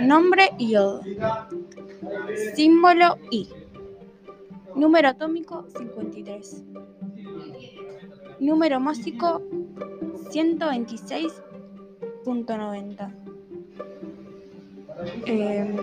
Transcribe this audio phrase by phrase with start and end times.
[0.00, 1.02] Nombre iodo.
[2.54, 3.48] Símbolo I.
[4.74, 6.62] Número atómico 53.
[8.40, 9.42] Número másico
[10.30, 13.12] 126.90.
[15.26, 15.76] Eh,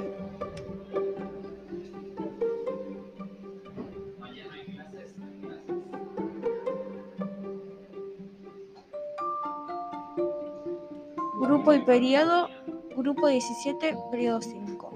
[11.40, 12.50] grupo y periodo,
[12.96, 14.94] grupo 17, periodo 5.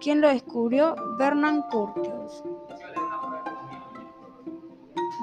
[0.00, 0.96] ¿Quién lo descubrió?
[1.18, 2.42] Bernard Curtius.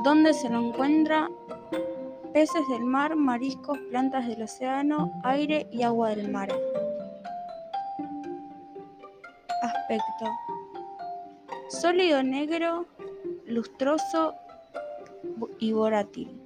[0.03, 1.29] ¿Dónde se lo encuentra?
[2.33, 6.49] Peces del mar, mariscos, plantas del océano, aire y agua del mar.
[9.61, 10.25] Aspecto.
[11.69, 12.85] Sólido negro,
[13.45, 14.33] lustroso
[15.59, 16.40] y volátil.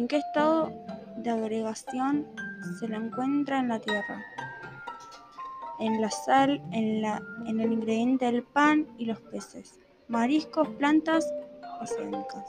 [0.00, 0.72] ¿En qué estado
[1.18, 2.26] de agregación
[2.78, 4.24] se lo encuentra en la Tierra?
[5.78, 9.78] En la sal, en, la, en el ingrediente del pan y los peces,
[10.08, 11.30] mariscos, plantas
[11.82, 12.46] oceánicas.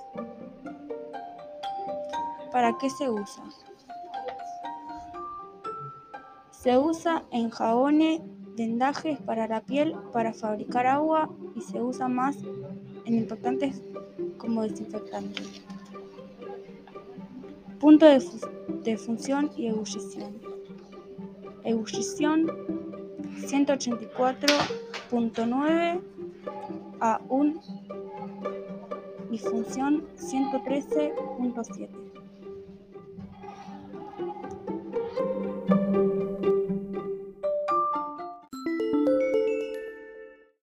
[2.53, 3.43] ¿Para qué se usa?
[6.51, 8.21] Se usa en jabones,
[8.55, 12.37] vendajes para la piel, para fabricar agua y se usa más
[13.03, 13.81] en importantes
[14.37, 15.43] como desinfectante.
[17.81, 18.23] Punto de,
[18.83, 20.39] de función y ebullición.
[21.63, 22.47] Ebullición
[23.39, 26.01] 184.9
[26.99, 27.61] a 1
[29.31, 32.10] y función 113.7.